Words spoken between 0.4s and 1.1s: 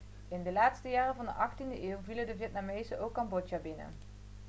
de laatste